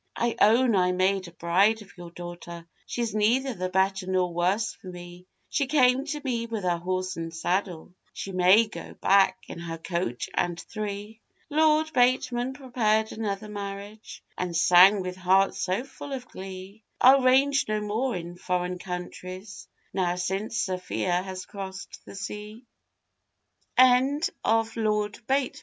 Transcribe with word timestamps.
'I 0.15 0.35
own 0.41 0.75
I 0.75 0.93
made 0.93 1.27
a 1.27 1.31
bride 1.31 1.83
of 1.83 1.95
your 1.95 2.09
daughter, 2.09 2.65
She's 2.87 3.13
neither 3.13 3.53
the 3.53 3.69
better 3.69 4.07
nor 4.07 4.33
worse 4.33 4.73
for 4.73 4.87
me; 4.87 5.27
She 5.47 5.67
came 5.67 6.05
to 6.07 6.21
me 6.25 6.47
with 6.47 6.63
her 6.63 6.79
horse 6.79 7.17
and 7.17 7.31
saddle, 7.31 7.93
She 8.11 8.31
may 8.31 8.65
go 8.65 8.95
back 8.95 9.43
in 9.47 9.59
her 9.59 9.77
coach 9.77 10.27
and 10.33 10.59
three.' 10.59 11.21
Lord 11.51 11.93
Bateman 11.93 12.53
prepared 12.53 13.11
another 13.11 13.47
marriage, 13.47 14.23
And 14.35 14.55
sang, 14.57 15.01
with 15.03 15.17
heart 15.17 15.53
so 15.53 15.83
full 15.83 16.13
of 16.13 16.27
glee, 16.27 16.83
I'll 16.99 17.21
range 17.21 17.65
no 17.67 17.79
more 17.79 18.15
in 18.15 18.37
foreign 18.37 18.79
countries, 18.79 19.67
Now 19.93 20.15
since 20.15 20.57
Sophia 20.57 21.21
has 21.21 21.45
c 22.09 22.65